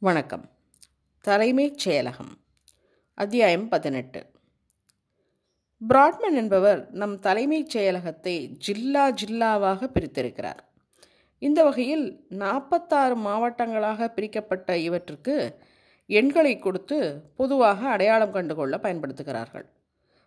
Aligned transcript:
வணக்கம். 0.00 0.50
தலைமைச் 1.20 1.88
செயலகம். 1.88 2.34
அத்தியாயம் 3.14 3.68
பதினெட்டு. 3.68 4.26
பிராட்மன் 5.88 6.34
என்பவர் 6.34 6.90
நம் 6.90 7.18
தலைமைச் 7.18 7.76
செயலகத்தை 7.76 8.46
ஜில்லா 8.46 9.10
ஜில்லாவாக 9.10 9.86
பிரித்திருக்கிறார். 9.86 10.64
இந்த 11.38 11.64
வகையில் 11.64 12.26
நாற்பத்தாறு 12.28 13.16
மாவட்டங்களாக 13.16 14.08
பிரிக்கப்பட்ட 14.08 14.78
இவற்றுக்கு 14.78 15.58
எண்களை 16.06 16.58
கொடுத்து 16.58 17.22
பொதுவாக 17.36 17.88
அடையாளம் 17.88 18.32
கண்டுகொள்ள 18.32 18.76
பயன்படுத்துகிறார்கள். 18.76 19.66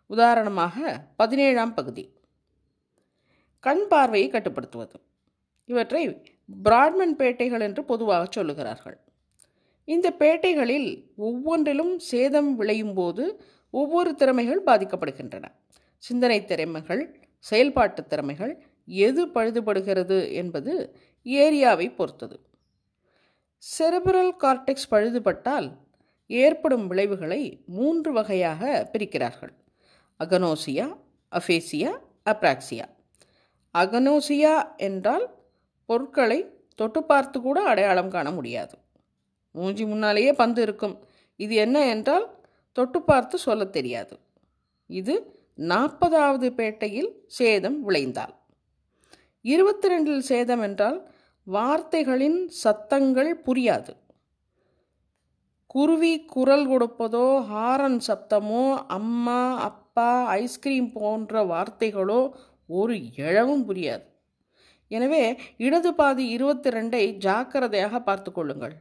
உதாரணமாக 0.08 1.06
பதினேழாம் 1.16 1.74
பகுதி. 1.74 2.14
கண் 3.60 3.88
பார்வையை 3.88 4.30
கட்டுப்படுத்துவது. 4.30 5.00
இவற்றை 5.66 6.08
பிராட்மன் 6.64 7.16
பேட்டைகள் 7.18 7.62
என்று 7.62 7.84
பொதுவாக 7.84 8.44
சொல்லுகிறார்கள். 8.44 9.10
இந்த 9.94 10.08
பேட்டைகளில் 10.20 10.90
ஒவ்வொன்றிலும் 11.18 11.94
சேதம் 12.12 12.52
விளையும் 12.56 12.94
போது 12.94 13.24
ஒவ்வொரு 13.70 14.12
திறமைகள் 14.16 14.64
பாதிக்கப்படுகின்றன. 14.66 15.46
சிந்தனை 15.98 16.46
திறமைகள் 16.46 17.04
செயல்பாட்டு 17.50 18.02
திறமைகள் 18.08 18.54
எது 18.86 19.22
பழுதுபடுகிறது 19.28 20.18
என்பது 20.34 20.74
ஏரியாவை 21.26 21.88
பொறுத்தது. 21.96 22.38
செரிபிரல் 23.64 24.34
கார்டெக்ஸ் 24.44 24.92
பழுதுபட்டால் 24.92 25.68
ஏற்படும் 26.28 26.86
விளைவுகளை 26.88 27.42
மூன்று 27.68 28.12
வகையாக 28.14 28.90
பிரிக்கிறார்கள். 28.94 29.54
அகனோசியா 30.20 30.88
அஃபேசியா 31.32 31.92
அப்ராக்சியா. 32.26 32.88
அகனோசியா 33.76 34.56
என்றால் 34.78 35.26
பொருட்களை 35.90 36.40
தொட்டு 36.76 37.02
பார்த்து 37.04 37.38
கூட 37.42 37.58
அடையாளம் 37.72 38.10
காண 38.10 38.28
முடியாது. 38.32 38.76
மூஞ்சி 39.58 39.86
முன்னாலேயே 39.92 40.34
பந்து 40.42 40.62
இருக்கும். 40.66 40.96
இது 41.40 41.54
என்ன 41.66 41.78
என்றால் 41.94 42.26
தொட்டு 42.78 43.00
பார்த்து 43.10 43.36
சொல்ல 43.48 43.64
தெரியாது. 43.78 44.16
இது 44.90 45.16
நாற்பதாவது 45.72 46.48
பேட்டையில் 46.60 47.10
சேதம் 47.38 47.80
விளைந்தால். 47.88 48.36
இருபத்தி 49.46 49.90
ரெண்டில் 49.92 50.24
சேதம் 50.30 50.64
என்றால் 50.68 51.00
வார்த்தைகளின் 51.48 52.40
சத்தங்கள் 52.64 53.32
புரியாது. 53.46 53.94
குருவி 55.74 56.14
குரல் 56.34 56.66
கொடுப்பதோ 56.72 57.26
ஹாரன் 57.50 58.00
சப்தமோ 58.08 58.64
அம்மா 58.98 59.42
அப்பா 59.70 60.10
ஐஸ்கிரீம் 60.40 60.90
போன்ற 60.98 61.44
வார்த்தைகளோ 61.52 62.22
ஒரு 62.80 62.96
இழவும் 63.26 63.64
புரியாது. 63.70 64.06
எனவே 64.92 65.24
இடது 65.66 65.92
பாதி 66.00 66.24
இருபத்தி 66.36 66.70
ரெண்டை 66.78 67.04
ஜாக்கிரதையாக 67.26 68.02
பார்த்து 68.08 68.32
கொள்ளுங்கள். 68.32 68.76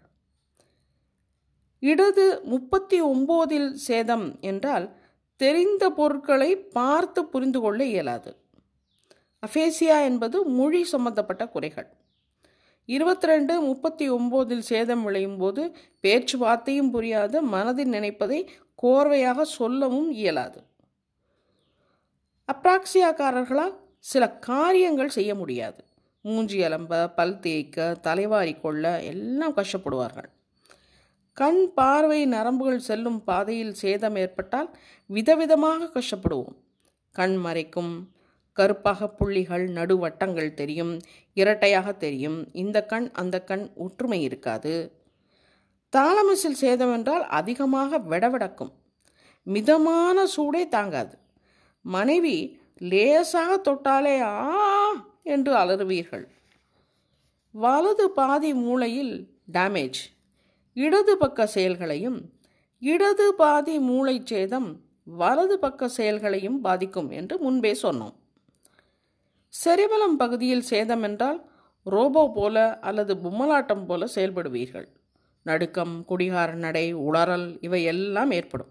இடது 1.81 2.41
முப்பத்தி 2.45 3.03
ஒம்போதில் 3.03 3.73
சேதம் 3.73 4.41
என்றால் 4.41 4.87
தெரிந்த 5.37 5.91
பொருட்களை 5.91 6.57
பார்த்து 6.57 7.25
புரிந்து 7.25 7.61
கொள்ள 7.61 7.85
இயலாது. 7.85 8.37
அஃபேசியா 9.47 9.97
என்பது 10.05 10.45
மொழி 10.45 10.85
சம்பந்தப்பட்ட 10.85 11.49
குறைகள். 11.49 11.89
இருபத்தி 12.85 13.27
ரெண்டு 13.27 13.61
முப்பத்தி 13.61 14.11
ஒம்போதில் 14.11 14.59
சேதம் 14.59 15.03
விளையும் 15.03 15.39
போது 15.39 15.77
பேச்சுவார்த்தையும் 16.03 16.93
புரியாது 16.95 17.41
மனதில் 17.41 17.89
நினைப்பதை 17.89 18.49
கோர்வையாக 18.83 19.43
சொல்லவும் 19.43 20.11
இயலாது. 20.11 20.61
அப்ராக்சியாக்காரர்களால் 22.53 23.75
சில 23.99 24.31
காரியங்கள் 24.31 25.09
செய்ய 25.09 25.35
முடியாது. 25.35 25.85
மூஞ்சி 26.23 26.61
அலம்ப 26.61 27.13
பல் 27.15 27.39
தேய்க்க 27.39 27.95
தலைவாரி 28.01 28.55
கொள்ள 28.55 29.03
எல்லாம் 29.03 29.57
கஷ்டப்படுவார்கள். 29.57 30.31
கண் 31.41 31.61
பார்வை 31.75 32.21
நரம்புகள் 32.27 32.87
செல்லும் 32.89 33.21
பாதையில் 33.25 33.75
சேதம் 33.75 34.17
ஏற்பட்டால் 34.17 34.71
விதவிதமாக 35.11 35.91
கஷ்டப்படுவோம். 35.95 36.57
கண் 37.17 37.37
மறைக்கும் 37.45 37.93
கருப்பாக 38.57 39.09
புள்ளிகள் 39.09 39.65
நடுவட்டங்கள் 39.69 40.51
தெரியும் 40.55 40.93
இரட்டையாக 41.37 41.93
தெரியும். 41.93 42.39
இந்த 42.53 42.79
கண் 42.85 43.07
அந்த 43.13 43.37
கண் 43.45 43.65
ஒற்றுமை 43.75 44.19
இருக்காது. 44.23 44.75
தாளமஸில் 45.93 46.61
சேதம் 46.65 46.93
என்றால் 46.93 47.25
அதிகமாக 47.41 47.99
விடவிடக்கும். 48.11 48.73
மிதமான 49.47 50.27
சூடே 50.37 50.63
தாங்காது. 50.69 51.15
மனைவி 51.85 52.37
லேசாக 52.91 53.51
தொட்டாலே 53.69 54.17
ஆ 54.23 54.35
என்று 55.35 55.53
அலறுவீர்கள். 55.55 56.27
வலது 57.55 58.07
பாதி 58.11 58.51
மூளையில் 58.55 59.15
டேமேஜ் 59.53 60.01
இடது 60.77 61.15
பக்க 61.17 61.47
செயல்களையும் 61.47 62.19
இடது 62.83 63.27
பாதி 63.41 63.75
மூளை 63.79 64.15
சேதம் 64.25 64.69
வலது 65.21 65.57
பக்க 65.59 65.89
செயல்களையும் 65.89 66.59
பாதிக்கும் 66.61 67.11
என்று 67.11 67.39
முன்பே 67.39 67.73
சொன்னோம். 67.83 68.15
செரிபலம் 69.55 70.17
பகுதியில் 70.17 70.69
சேதம் 70.71 71.03
என்றால் 71.03 71.41
ரோபோ 71.87 72.23
போல 72.37 72.57
அல்லது 72.81 73.15
பொம்மலாட்டம் 73.15 73.85
போல 73.87 74.07
செயல்படுவீர்கள். 74.15 74.89
நடுக்கம் 75.47 75.95
குடிகார 76.05 76.51
நடை 76.55 76.87
உளறல் 76.95 77.49
இவை 77.61 77.83
எல்லாம் 77.85 78.31
ஏற்படும். 78.31 78.71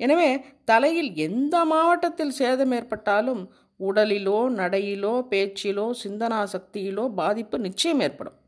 எனவே 0.00 0.30
தலையில் 0.64 1.10
எந்த 1.16 1.56
மாவட்டத்தில் 1.64 2.34
சேதம் 2.40 2.72
ஏற்பட்டாலும் 2.72 3.42
உடலிலோ 3.80 4.38
நடையிலோ 4.60 5.14
பேச்சிலோ 5.32 5.86
சிந்தனா 6.02 6.40
சக்தியிலோ 6.54 7.04
பாதிப்பு 7.14 7.58
நிச்சயம் 7.58 8.00
ஏற்படும். 8.00 8.38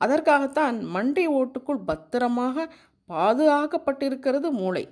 அதற்காகத்தான் 0.00 0.76
மண்டை 0.94 1.26
ஓட்டுக்குள் 1.38 1.84
பத்திரமாக 1.90 2.66
பாதுகாக்கப்பட்டிருக்கிறது 3.10 4.48
மூளை. 4.60 4.84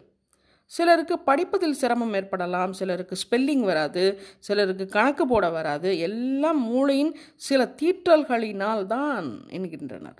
சிலருக்கு 0.73 1.17
படிப்பதில் 1.29 1.77
சிரமம் 1.81 2.15
ஏற்படலாம் 2.19 2.73
சிலருக்கு 2.79 3.17
ஸ்பெல்லிங் 3.23 3.63
வராது 3.69 4.03
சிலருக்கு 4.47 4.87
கணக்கு 4.97 5.25
போட 5.27 5.47
வராது 5.51 5.91
எல்லாம் 6.09 6.61
மூளையின் 6.71 7.13
சில 7.49 7.61
தீற்றல்களினால் 7.81 8.83
தான் 8.87 9.29
என்கின்றனர். 9.59 10.19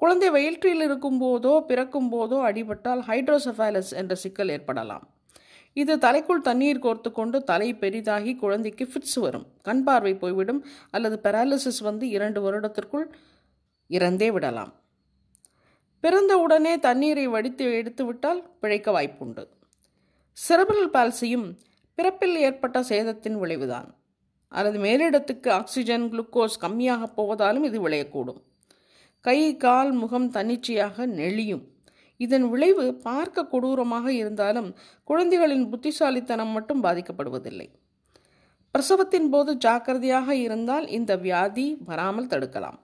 குழந்தை 0.00 0.28
வயிற்றில் 0.36 0.84
இருக்கும்போதோ 0.88 1.54
பிறக்கும் 1.70 2.10
போதோ 2.12 2.36
அடிபட்டால் 2.48 3.02
ஹைட்ரோசெஃபாலஸ் 3.08 3.94
என்ற 4.02 4.14
சிக்கல் 4.24 4.52
ஏற்படலாம். 4.56 5.06
இது 5.76 5.94
தலைக்குள் 6.04 6.46
தண்ணீர் 6.46 6.84
கோர்த்து 6.84 7.10
கொண்டு 7.18 7.38
தலை 7.50 7.68
பெரிதாகி 7.82 8.32
குழந்தைக்கு 8.36 8.84
ஃபிட்ஸ் 8.92 9.18
வரும். 9.24 9.44
கண் 9.62 9.82
பார்வை 9.88 10.14
போய்விடும் 10.22 10.62
அல்லது 10.90 11.16
பெராலிசிஸ் 11.26 11.82
வந்து 11.88 12.06
இரண்டு 12.16 12.40
வருடத்திற்குள் 12.46 13.06
இறந்தே 13.90 14.28
விடலாம். 14.32 14.72
பிறந்த 16.04 16.32
உடனே 16.38 16.78
தண்ணீரை 16.78 17.26
வடித்து 17.26 17.64
எடுத்துவிட்டால் 17.80 18.42
பிழைக்க 18.60 18.90
வாய்ப்புண்டு. 18.96 19.42
செரபரல் 20.36 20.92
பால்சியும் 20.94 21.46
பிறப்பில் 21.98 22.36
ஏற்பட்ட 22.36 22.78
சேதத்தின் 22.82 23.38
விளைவுதான். 23.38 23.88
அல்லது 24.52 24.78
மேலிடத்துக்கு 24.78 25.48
ஆக்சிஜன் 25.50 26.06
குளுக்கோஸ் 26.12 26.56
கம்மியாக 26.60 27.08
போவதாலும் 27.16 27.62
இது 27.62 27.88
விளையக்கூடும். 27.88 28.40
கை 29.24 29.56
கால் 29.56 29.92
முகம் 29.92 30.30
தன்னிச்சையாக 30.30 31.06
நெளியும். 31.06 31.64
இதன் 32.16 32.46
விளைவு 32.48 32.94
பார்க்க 32.94 33.44
கொடூரமாக 33.44 34.06
இருந்தாலும் 34.12 34.70
குழந்தைகளின் 35.04 35.68
புத்திசாலித்தனம் 35.68 36.48
மட்டும் 36.48 36.82
பாதிக்கப்படுவதில்லை. 36.84 37.68
பிரசவத்தின் 38.74 39.28
போது 39.28 39.56
ஜாக்கிரதையாக 39.56 40.34
இருந்தால் 40.34 40.86
இந்த 40.88 41.16
வியாதி 41.16 41.66
வராமல் 41.84 42.26
தடுக்கலாம். 42.26 42.78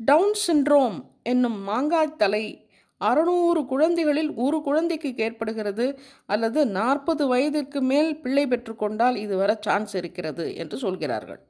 டவுன் 0.00 0.34
சிண்ட்ரோம் 0.46 0.96
என்னும் 1.22 1.58
மாங்காய் 1.62 2.16
தலை 2.16 2.68
அறுநூறு 3.00 3.66
குழந்தைகளில் 3.66 4.34
ஒரு 4.34 4.62
குழந்தைக்கு 4.62 5.14
ஏற்படுகிறது 5.16 5.98
அல்லது 6.26 6.66
நாற்பது 6.66 7.26
வயதிற்கு 7.26 7.80
மேல் 7.80 8.20
பிள்ளை 8.20 8.46
பெற்றுக்கொண்டால் 8.46 9.16
இது 9.16 9.36
வர 9.36 9.58
சான்ஸ் 9.60 9.94
இருக்கிறது 9.94 10.56
என்று 10.56 10.78
சொல்கிறார்கள். 10.78 11.40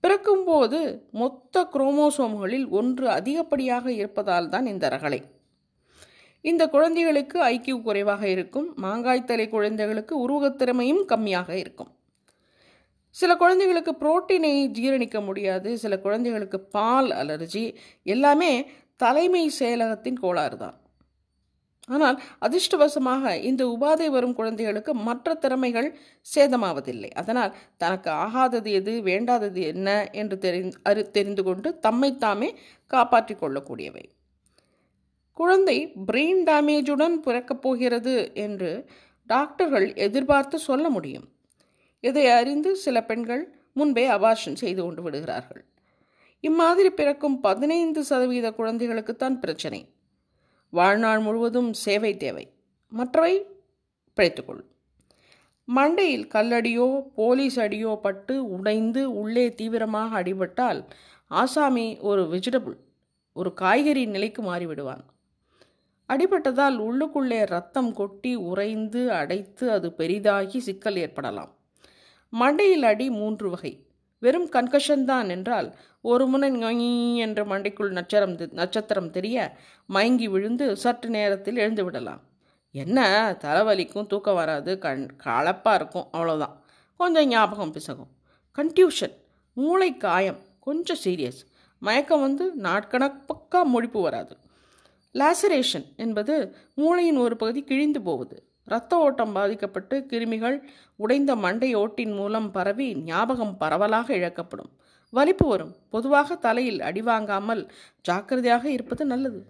பிறக்கும்போது 0.00 0.80
மொத்த 1.10 1.64
குரோமோசோம்களில் 1.72 2.68
ஒன்று 2.68 3.08
அதிகப்படியாக 3.08 3.86
இருப்பதால் 3.92 4.48
தான் 4.48 4.66
இந்த 4.66 4.88
ரகளை. 4.88 5.20
இந்த 6.40 6.68
குழந்தைகளுக்கு 6.68 7.38
ஐக்கியூ 7.44 7.82
குறைவாக 7.82 8.28
இருக்கும் 8.28 8.74
மாங்காய்த்தலை 8.82 9.48
குழந்தைகளுக்கு 9.48 10.16
உருவகத்திறமையும் 10.28 11.04
கம்மியாக 11.12 11.50
இருக்கும். 11.50 11.95
சில 13.16 13.32
குழந்தைகளுக்கு 13.42 13.92
புரோட்டீனை 14.02 14.54
ஜீரணிக்க 14.78 15.18
முடியாது 15.26 15.70
சில 15.84 15.94
குழந்தைகளுக்கு 16.06 16.58
பால் 16.76 17.10
அலர்ஜி 17.20 17.62
எல்லாமே 18.14 18.50
தலைமை 19.04 19.44
செயலகத்தின் 19.60 20.20
கோளாறு 20.24 20.56
தான். 20.56 20.76
ஆனால் 21.88 22.16
அதிர்ஷ்டவசமாக 22.46 23.32
இந்த 23.48 23.62
உபாதை 23.74 24.06
வரும் 24.14 24.34
குழந்தைகளுக்கு 24.38 24.92
மற்ற 25.08 25.34
திறமைகள் 25.34 25.88
சேதமாவதில்லை. 26.34 27.10
அதனால் 27.20 27.52
தனக்கு 27.76 28.10
ஆகாதது 28.24 28.70
எது 28.78 28.92
வேண்டாதது 29.08 29.62
என்ன 29.72 29.88
என்று 30.12 30.38
தெரி 30.44 30.60
அறி 30.90 31.04
தெரிந்து 31.16 31.42
கொண்டு 31.42 31.70
தம்மைத்தாமே 31.86 32.48
காப்பாற்றிக் 32.90 33.42
கொள்ளக்கூடியவை. 33.42 34.04
குழந்தை 35.40 35.78
பிரெயின் 36.08 36.42
டேமேஜுடன் 36.50 37.16
பிறக்கப் 37.26 37.62
போகிறது 37.64 38.16
என்று 38.46 38.72
டாக்டர்கள் 39.30 39.88
எதிர்பார்த்து 40.06 40.58
சொல்ல 40.68 40.88
முடியும். 40.88 41.26
இதை 42.00 42.28
அறிந்து 42.28 42.76
சில 42.76 43.04
பெண்கள் 43.04 43.58
முன்பே 43.72 44.08
அபார்ஷன் 44.08 44.54
செய்து 44.54 44.82
கொண்டு 44.82 45.02
விடுகிறார்கள். 45.02 45.64
இம்மாதிரி 46.40 46.90
பிறக்கும் 46.90 47.40
பதினைந்து 47.40 48.04
சதவீத 48.04 48.50
குழந்தைகளுக்குத்தான் 48.50 49.40
பிரச்சனை. 49.40 49.92
வாழ்நாள் 50.70 51.18
முழுவதும் 51.18 51.72
சேவை 51.72 52.16
தேவை. 52.16 52.52
மற்றவை 52.88 53.46
பிழைத்துக்கொள்ளும் 54.16 54.70
மண்டையில் 55.76 56.28
கல்லடியோ 56.34 57.06
போலீஸ் 57.14 57.60
அடியோ 57.60 57.98
பட்டு 58.02 58.50
உடைந்து 58.50 59.14
உள்ளே 59.14 59.54
தீவிரமாக 59.54 60.22
அடிபட்டால் 60.22 60.84
ஆசாமி 61.26 61.98
ஒரு 61.98 62.22
வெஜிடபிள் 62.22 62.76
ஒரு 63.32 63.54
காய்கறி 63.54 64.06
நிலைக்கு 64.06 64.42
மாறிவிடுவான். 64.42 65.02
அடிபட்டதால் 66.08 66.76
உள்ளுக்குள்ளே 66.78 67.46
ரத்தம் 67.46 67.92
கொட்டி 67.92 68.34
உறைந்து 68.34 69.12
அடைத்து 69.12 69.70
அது 69.70 69.92
பெரிதாகி 69.92 70.60
சிக்கல் 70.60 70.96
ஏற்படலாம். 70.96 71.55
மண்டையில் 72.32 72.82
அடி 72.82 73.10
மூன்று 73.10 73.50
வகை. 73.50 73.86
வெறும் 74.18 74.48
கன்கஷன் 74.50 75.04
தான் 75.04 75.28
என்றால் 75.28 75.74
ஒரு 76.00 76.26
முனை 76.26 76.50
ஞொய் 76.50 77.16
என்ற 77.16 77.44
மண்டைக்குள் 77.44 77.90
நட்சத்திரம் 77.90 78.52
நட்சத்திரம் 78.52 79.10
தெரிய 79.10 79.56
மயங்கி 79.86 80.28
விழுந்து 80.28 80.76
சற்று 80.76 81.10
நேரத்தில் 81.10 81.56
எழுந்து 81.56 81.84
விடலாம். 81.84 82.20
என்ன? 82.72 83.30
தலைவலிக்கும் 83.40 84.06
தூக்கம் 84.06 84.34
வராது 84.34 84.78
கண் 84.78 85.08
கலப்பாக 85.24 85.74
இருக்கும் 85.74 86.08
அவ்வளோதான் 86.12 86.56
கொஞ்சம் 86.96 87.26
ஞாபகம் 87.26 87.72
பிசகும். 87.72 88.12
கன்ட்யூஷன் 88.58 89.14
மூளை 89.52 89.96
காயம் 89.96 90.38
கொஞ்சம் 90.60 90.96
சீரியஸ். 91.04 91.40
மயக்கம் 91.78 92.20
வந்து 92.20 92.52
நாட்கணப்பக்கா 92.62 93.62
முழிப்பு 93.74 94.00
வராது. 94.00 94.36
லாசரேஷன் 95.14 95.96
என்பது 95.96 96.54
மூளையின் 96.74 97.16
ஒரு 97.16 97.36
பகுதி 97.36 97.62
கிழிந்து 97.62 98.02
போவது. 98.02 98.44
இரத்த 98.66 98.96
ஓட்டம் 98.96 99.32
பாதிக்கப்பட்டு 99.32 100.06
கிருமிகள் 100.08 100.62
உடைந்த 100.96 101.36
மண்டை 101.36 101.74
ஓட்டின் 101.74 102.12
மூலம் 102.12 102.50
பரவி 102.50 102.94
ஞாபகம் 102.94 103.56
பரவலாக 103.56 104.14
இழக்கப்படும். 104.14 104.70
வலிப்பு 105.10 105.48
வரும். 105.48 105.76
பொதுவாக 105.90 106.34
தலையில் 106.34 106.80
அடிவாங்காமல் 106.80 107.70
ஜாக்கிரதையாக 108.00 108.70
இருப்பது 108.70 109.04
நல்லது. 109.04 109.46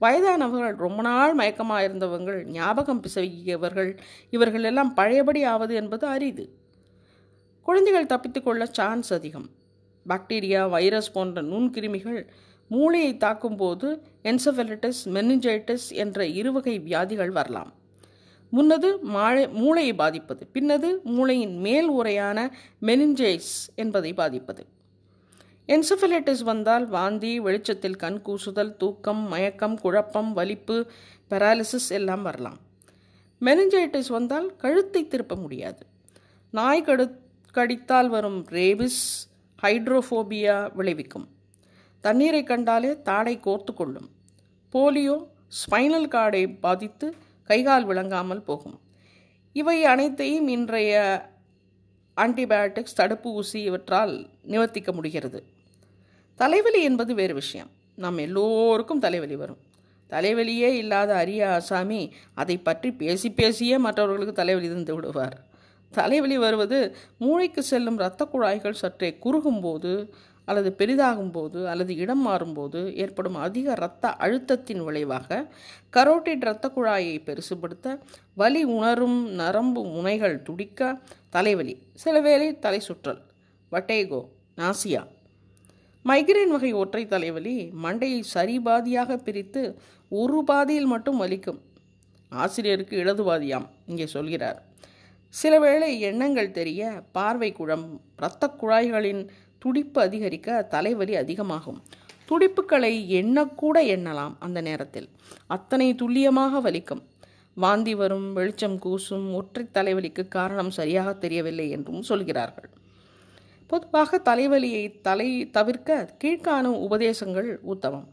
வயதானவர்கள் 0.00 0.76
ரொம்ப 0.76 1.02
நாள் 1.02 1.34
மயக்கமாக 1.34 1.82
இருந்தவர்கள் 1.82 2.44
ஞாபகம் 2.44 3.02
பிசவியவர்கள் 3.02 3.98
இவர்கள் 4.30 4.62
எல்லாம் 4.62 4.94
பழையபடி 4.94 5.42
ஆவது 5.44 5.74
என்பது 5.74 6.06
அரிது. 6.06 6.58
குழந்தைகள் 7.62 8.06
தப்பித்துக்கொள்ள 8.06 8.64
சான்ஸ் 8.64 9.12
அதிகம். 9.12 9.48
பாக்டீரியா 10.08 10.68
வைரஸ் 10.68 11.12
போன்ற 11.12 11.42
நுண்கிருமிகள் 11.42 12.26
மூளையை 12.68 13.16
தாக்கும்போது 13.16 14.02
என்செஃபலிட்டிஸ் 14.22 15.00
மெனிஞ்சைட்டிஸ் 15.04 15.88
என்ற 15.90 16.26
இருவகை 16.26 16.78
வியாதிகள் 16.78 17.30
வரலாம். 17.30 17.72
முன்னது 18.56 18.88
மாழை 19.14 19.42
மூளையை 19.60 19.94
பாதிப்பது 19.94 20.42
பின்னது 20.54 20.88
மூளையின் 21.16 21.56
மேல் 21.56 21.88
உரையான 21.90 22.38
மெனிஞ்சைஸ் 22.82 23.52
என்பதை 23.74 24.12
பாதிப்பது. 24.12 24.62
என்செஃபலைட்டிஸ் 25.68 26.42
வந்தால் 26.42 26.86
வாந்தி 26.86 27.32
வெளிச்சத்தில் 27.40 27.96
கண் 27.96 28.20
கூசுதல் 28.26 28.76
தூக்கம் 28.76 29.22
மயக்கம் 29.28 29.76
குழப்பம் 29.80 30.32
வலிப்பு 30.32 30.76
பெராலிசிஸ் 31.30 31.88
எல்லாம் 31.88 32.22
வரலாம். 32.22 32.58
மெனிஞ்சைட்டிஸ் 33.40 34.08
வந்தால் 34.08 34.48
கழுத்தை 34.56 35.02
திருப்ப 35.08 35.34
முடியாது. 35.34 35.82
நாய் 36.50 36.82
கடு 36.82 37.06
கடித்தால் 37.54 38.08
வரும் 38.08 38.40
ரேபிஸ் 38.58 39.02
ஹைட்ரோஃபோபியா 39.62 40.56
விளைவிக்கும். 40.74 41.26
தண்ணீரை 42.04 42.42
கண்டாலே 42.42 43.02
தாடை 43.02 43.36
கோர்த்து 43.44 43.74
கொள்ளும். 43.74 44.08
போலியோ 44.72 45.16
ஸ்பைனல் 45.58 46.08
கார்டை 46.14 46.42
பாதித்து 46.60 47.06
கைகால் 47.44 47.84
விளங்காமல் 47.84 48.42
போகும். 48.42 48.80
இவை 49.52 49.84
அனைத்தையும் 49.84 50.48
இன்றைய 50.48 50.94
ஆன்டிபயோட்டிக்ஸ் 52.16 52.96
தடுப்பு 52.96 53.32
ஊசி 53.32 53.62
இவற்றால் 53.62 54.28
நிவர்த்திக்க 54.48 54.92
முடிகிறது. 54.92 55.44
தலைவலி 56.34 56.82
என்பது 56.82 57.14
வேறு 57.14 57.34
விஷயம். 57.34 57.70
நாம் 57.94 58.18
எல்லோருக்கும் 58.18 58.98
தலைவலி 58.98 59.36
வரும். 59.36 59.58
தலைவலியே 60.10 60.70
இல்லாத 60.76 61.14
அரிய 61.14 61.52
ஆசாமி 61.52 62.14
அதை 62.34 62.56
பற்றி 62.58 62.92
பேசி 62.92 63.30
பேசியே 63.30 63.78
மற்றவர்களுக்கு 63.78 64.32
தலைவலி 64.32 64.68
தந்து 64.68 64.94
விடுவார். 64.94 65.36
தலைவலி 65.90 66.38
வருவது 66.38 66.96
மூளைக்கு 67.18 67.62
செல்லும் 67.62 67.94
இரத்த 67.94 68.24
குழாய்கள் 68.24 68.72
சற்றே 68.72 69.18
குறுகும்போது 69.24 69.92
அல்லது 70.44 70.70
பெரிதாகும்போது 70.78 71.60
அல்லது 71.64 71.92
இடம் 71.96 72.24
மாறும்போது 72.26 72.80
ஏற்படும் 72.94 73.38
அதிக 73.46 73.72
இரத்த 73.72 74.14
அழுத்தத்தின் 74.18 74.82
விளைவாக 74.84 75.38
கரோட்டிட் 75.96 76.44
இரத்த 76.46 76.68
குழாயை 76.76 77.16
பெருசுபடுத்த 77.28 77.96
வலி 78.34 78.62
உணரும் 78.76 79.18
நரம்பு 79.32 79.82
முனைகள் 79.84 80.42
துடிக்க 80.42 81.00
தலைவலி 81.30 81.74
சில 81.94 82.20
வேளை 82.20 82.48
தலை 82.58 82.80
சுற்றல் 82.88 83.20
வட்டேகோ 83.72 84.20
நாசியா. 84.56 85.02
மைக்ரேன் 86.04 86.52
வகை 86.54 86.72
ஒற்றை 86.72 87.02
தலைவலி 87.06 87.56
மண்டையை 87.84 88.20
சரிபாதியாக 88.34 89.16
பிரித்து 89.16 89.62
ஒரு 90.08 90.38
பாதியில் 90.46 90.90
மட்டும் 90.92 91.20
வலிக்கும். 91.22 91.60
ஆசிரியருக்கு 92.32 92.94
இடதுபாதியாம் 93.04 93.66
இங்கே 93.86 94.06
சொல்கிறார். 94.06 94.58
சில 95.34 95.54
வேளை 95.58 95.88
எண்ணங்கள் 96.00 96.50
தெரிய 96.50 97.02
பார்வை 97.12 97.52
குழம் 97.52 97.86
இரத்த 98.18 98.50
குழாய்களின் 98.60 99.22
துடிப்பு 99.64 99.98
அதிகரிக்க 100.00 100.56
தலைவலி 100.74 101.14
அதிகமாகும். 101.22 101.80
துடிப்புகளை 102.28 102.92
எண்ணக்கூட 103.20 103.78
எண்ணலாம் 103.94 104.34
அந்த 104.38 104.58
நேரத்தில். 104.60 105.08
அத்தனை 105.46 105.88
துல்லியமாக 105.94 106.60
வலிக்கும். 106.66 107.02
வாந்தி 107.56 107.92
வரும் 107.94 108.28
வெளிச்சம் 108.32 108.78
கூசும் 108.84 109.26
ஒற்றை 109.38 109.64
தலைவலிக்கு 109.74 110.22
காரணம் 110.28 110.70
சரியாக 110.70 111.10
தெரியவில்லை 111.24 111.66
என்றும் 111.76 112.02
சொல்கிறார்கள். 112.02 112.68
பொதுவாக 113.70 114.18
தலைவலியை 114.30 114.84
தலை 115.06 115.28
தவிர்க்க 115.50 116.08
கீழ்காணும் 116.22 116.80
உபதேசங்கள் 116.86 117.50
உத்தமம். 117.72 118.08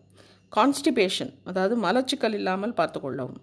கான்ஸ்டிபேஷன் 0.52 1.34
அதாவது 1.50 1.76
மலச்சிக்கல் 1.86 2.38
இல்லாமல் 2.40 2.78
பார்த்துக்கொள்ளவும். 2.80 3.42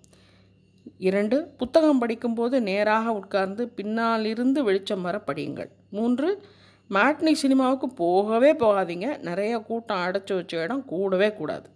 இரண்டு 1.09 1.37
புத்தகம் 1.61 2.01
படிக்கும்போது 2.03 2.57
நேராக 2.69 3.13
உட்கார்ந்து 3.21 3.65
பின்னாலிருந்து 3.79 4.63
வெளிச்சம் 4.69 5.05
வர 5.07 5.17
படியுங்கள். 5.27 5.71
மூன்று 5.97 6.29
மேட்னி 6.91 7.33
சினிமாவுக்கு 7.33 7.89
போகவே 7.89 8.53
போகாதீங்க. 8.53 9.19
நிறைய 9.19 9.59
கூட்டம் 9.59 9.99
அடைச்சி 9.99 10.35
வச்ச 10.35 10.63
இடம் 10.63 10.85
கூடவே 10.85 11.33
கூடாது. 11.33 11.71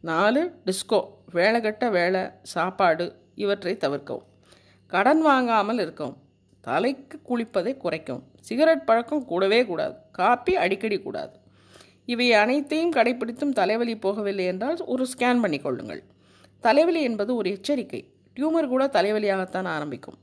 நாலு 0.00 0.42
டிஸ்கோ 0.66 1.00
வேலை 1.32 1.60
கட்ட 1.60 1.90
வேலை 1.90 2.20
சாப்பாடு 2.42 3.16
இவற்றை 3.34 3.76
தவிர்க்கவும். 3.76 4.28
கடன் 4.86 5.20
வாங்காமல் 5.20 5.78
இருக்கவும். 5.78 6.16
தலைக்கு 6.60 7.20
குளிப்பதை 7.28 7.72
குறைக்கவும். 7.76 8.22
சிகரெட் 8.40 8.84
பழக்கம் 8.84 9.24
கூடவே 9.24 9.64
கூடாது. 9.64 9.94
காப்பி 10.12 10.56
அடிக்கடி 10.56 11.00
கூடாது. 11.00 11.34
இவை 12.04 12.32
அனைத்தையும் 12.32 12.92
கடைபிடித்தும் 12.92 13.52
தலைவலி 13.52 13.94
போகவில்லை 13.94 14.46
என்றால் 14.46 14.84
ஒரு 14.84 15.06
ஸ்கேன் 15.16 15.42
பண்ணிக்கொள்ளுங்கள் 15.42 16.02
தலைவலி 16.60 17.02
என்பது 17.02 17.34
ஒரு 17.34 17.50
எச்சரிக்கை. 17.50 18.00
டியூமர் 18.36 18.66
கூட 18.66 18.86
தலைவலியாகத்தான் 18.86 19.64
ஆரம்பிக்கும். 19.64 20.18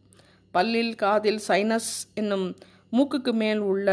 பல்லில் 0.54 0.96
காதில் 0.96 1.40
சைனஸ் 1.48 1.92
என்னும் 2.14 2.56
மூக்குக்கு 2.92 3.32
மேல் 3.42 3.62
உள்ள 3.72 3.90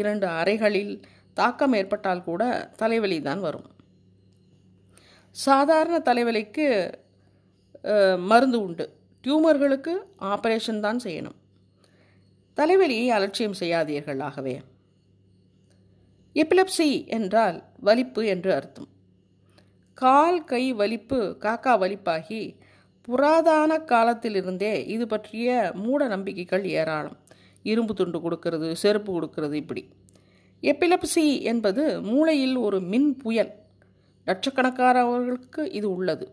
இரண்டு 0.00 0.26
அறைகளில் 0.40 0.92
தாக்கம் 1.36 1.74
ஏற்பட்டால் 1.78 2.26
கூட 2.28 2.42
தலைவலி 2.80 3.18
தான் 3.28 3.42
வரும். 3.46 3.66
சாதாரண 5.36 5.96
தலைவலிக்கு 6.08 6.66
மருந்து 8.30 8.58
உண்டு. 8.66 8.84
டியூமர்களுக்கு 9.24 9.92
ஆபரேஷன் 10.32 10.84
தான் 10.86 11.00
செய்யணும். 11.04 11.36
தலைவலியை 12.58 13.06
அலட்சியம் 13.16 13.58
செய்யாதீர்கள் 13.60 14.22
ஆகவே. 14.28 14.54
எபிலப்சி 16.36 16.88
என்றால் 17.16 17.58
வலிப்பு 17.88 18.22
என்று 18.34 18.50
அர்த்தம். 18.58 18.88
கால் 19.98 20.40
கை 20.50 20.64
வலிப்பு 20.80 21.20
காக்கா 21.44 21.74
வலிப்பாகி 21.82 22.40
புராதான 23.08 23.70
காலத்திலிருந்தே 23.92 24.74
இது 24.94 25.04
பற்றிய 25.12 25.48
மூட 25.82 26.00
நம்பிக்கைகள் 26.14 26.64
ஏராளம். 26.80 27.18
இரும்பு 27.72 27.94
துண்டு 27.98 28.18
கொடுக்கறது 28.24 28.68
செருப்பு 28.82 29.10
கொடுக்கறது 29.12 29.56
இப்படி. 29.62 29.82
எப்பிலப்சி 30.62 31.24
என்பது 31.52 31.82
மூளையில் 32.10 32.56
ஒரு 32.66 32.78
மின் 32.92 33.10
புயல். 33.22 33.52
லட்சக்கணக்கானவர்களுக்கு 34.26 35.62
இது 35.78 35.88
உள்ளது. 35.94 36.26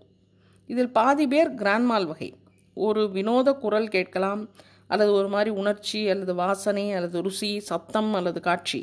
இதில் 0.69 0.95
பாதி 0.97 1.25
பேர் 1.33 1.49
கிராண்ட்மால் 1.61 2.07
வகை. 2.11 2.29
ஒரு 2.87 3.01
வினோத 3.15 3.49
குரல் 3.63 3.89
கேட்கலாம் 3.95 4.41
அல்லது 4.87 5.11
ஒரு 5.19 5.27
மாதிரி 5.27 5.51
உணர்ச்சி 5.61 5.99
அல்லது 6.13 6.33
வாசனை 6.35 6.85
அல்லது 6.97 7.17
ருசி 7.25 7.51
சத்தம் 7.69 8.11
அல்லது 8.19 8.39
காட்சி. 8.47 8.81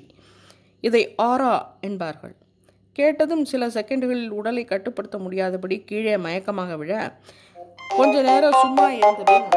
இதை 0.80 1.02
ஆரா 1.30 1.54
என்பார்கள். 1.88 2.35
கேட்டதும் 2.99 3.45
சில 3.50 3.69
செகண்டுகளில் 3.69 4.37
உடலை 4.38 4.64
கட்டுப்படுத்த 4.64 5.19
முடியாதபடி 5.19 5.78
கீழே 5.90 6.16
மயக்கமாக 6.26 6.76
விழ 6.83 6.92
கொஞ்ச 7.99 8.14
நேரம் 8.28 8.61
சும்மா 8.62 8.87
இருந்தபின் 9.00 9.49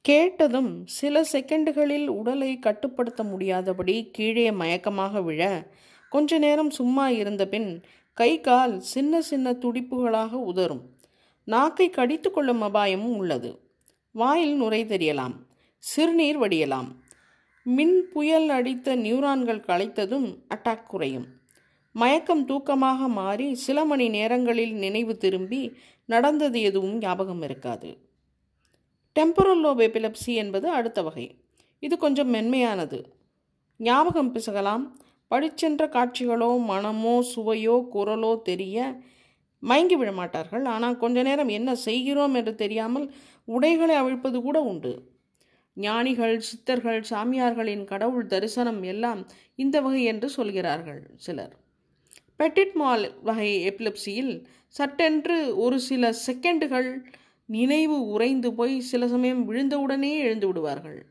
கேட்டதும் 0.00 0.86
சில 0.86 1.22
செகண்டுகளில் 1.32 2.06
உடலை 2.06 2.58
கட்டுப்படுத்த 2.58 3.24
முடியாதபடி 3.24 4.08
கீழே 4.12 4.50
மயக்கமாக 4.50 5.22
விழ 5.22 5.70
கொஞ்ச 6.10 6.38
நேரம் 6.38 6.70
சும்மா 6.70 7.08
இருந்த 7.08 7.48
பின் 7.48 7.82
கை 8.12 8.40
கால் 8.40 8.80
சின்ன 8.80 9.20
சின்ன 9.20 9.52
துடிப்புகளாக 9.52 10.32
உதறும். 10.32 10.80
நாக்கை 11.44 11.90
கடித்து 11.90 12.30
கொள்ளும் 12.30 12.62
அபாயமும் 12.62 13.16
உள்ளது. 13.16 13.60
வாயில் 14.12 14.56
நுரை 14.56 14.84
தெரியலாம். 14.84 15.34
சிறுநீர் 15.78 16.40
வடியலாம். 16.40 16.88
மின் 17.62 18.08
புயல் 18.12 18.48
அடித்த 18.48 18.94
நியூரான்கள் 18.94 19.60
களைத்ததும் 19.60 20.38
அட்டாக் 20.54 20.86
குறையும். 20.86 21.26
மயக்கம் 21.92 22.48
தூக்கமாக 22.48 23.08
மாறி 23.08 23.54
சில 23.54 23.84
மணி 23.84 24.08
நேரங்களில் 24.08 24.74
நினைவு 24.74 25.16
திரும்பி 25.16 25.76
நடந்தது 26.06 26.60
எதுவும் 26.60 26.98
ஞாபகம் 26.98 27.42
இருக்காது. 27.42 28.09
டெம்பரல் 29.16 29.60
லோப் 29.60 29.80
எபிலப்சி 29.80 30.32
என்பது 30.34 30.66
அடுத்த 30.70 31.02
வகை. 31.02 31.26
இது 31.82 31.98
கொஞ்சம் 31.98 32.34
மென்மையானது. 32.34 32.98
ஞாபகம் 33.80 34.34
பிசகலாம். 34.34 34.84
படிச்சென்ற 35.30 35.82
காட்சிகளோ 35.88 36.50
மனமோ 36.68 37.14
சுவையோ 37.34 37.76
குரலோ 37.94 38.42
தெரிய 38.42 38.76
மயங்கி 39.62 39.96
விழமாட்டார்கள் 39.96 40.64
ஆனால் 40.64 40.96
கொஞ்ச 40.96 41.22
நேரம் 41.22 41.48
என்ன 41.48 41.70
செய்கிறோம் 41.74 42.34
என்று 42.34 42.54
தெரியாமல் 42.54 43.06
உடைகளை 43.44 43.94
அவிழ்ப்பது 43.94 44.42
கூட 44.42 44.58
உண்டு. 44.62 44.92
ஞானிகள் 45.76 46.36
சித்தர்கள் 46.40 47.00
சாமியார்களின் 47.10 47.84
கடவுள் 47.84 48.26
தரிசனம் 48.26 48.82
எல்லாம் 48.82 49.20
இந்த 49.54 49.76
வகை 49.80 50.02
என்று 50.04 50.28
சொல்கிறார்கள் 50.30 51.02
சிலர். 51.16 51.52
பெட்டிட் 52.38 52.72
மால் 52.72 53.04
வகை 53.22 53.50
எபிலப்சியில் 53.70 54.32
சட்டென்று 54.74 55.56
ஒரு 55.56 55.78
சில 55.80 56.12
செகண்டுகள் 56.26 56.90
நினைவு 57.50 58.08
உறைந்து 58.08 58.54
போய் 58.54 58.80
சில 58.80 59.08
சமயம் 59.08 59.42
விழுந்தவுடனே 59.50 60.18
எழுந்து 60.18 60.46
விடுவார்கள். 60.46 61.06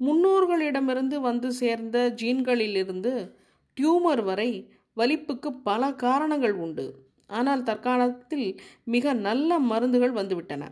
முன்னோர்களிடமிருந்து 0.00 1.20
வந்து 1.20 1.52
சேர்ந்த 1.52 2.14
ஜீன்களிலிருந்து 2.22 3.12
டியூமர் 3.76 4.22
வரை 4.24 4.50
வலிப்புக்கு 4.96 5.50
பல 5.62 5.92
காரணங்கள் 5.92 6.52
உண்டு. 6.52 6.86
ஆனால் 7.26 7.62
தற்காலத்தில் 7.62 8.60
மிக 8.84 9.12
நல்ல 9.12 9.58
மருந்துகள் 9.58 10.14
வந்துவிட்டன. 10.14 10.62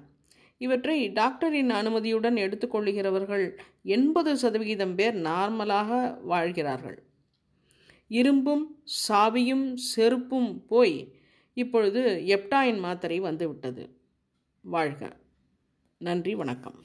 இவற்றை 0.58 1.12
டாக்டரின் 1.12 1.70
அனுமதியுடன் 1.70 2.36
எடுத்துக்கொள்கிறவர்கள் 2.36 3.44
எண்பது 3.82 4.36
சதவிகிதம் 4.36 4.94
பேர் 4.94 5.16
நார்மலாக 5.22 6.18
வாழ்கிறார்கள். 6.24 6.98
இரும்பும் 8.10 8.64
சாவியும் 9.08 9.74
செருப்பும் 9.96 10.50
போய் 10.66 10.96
இப்பொழுது 11.56 12.02
எப்டாயின் 12.26 12.78
மாத்திரை 12.78 13.20
வந்துவிட்டது. 13.20 13.84
வாழ்க. 14.60 15.16
நன்றி 15.98 16.34
வணக்கம். 16.34 16.84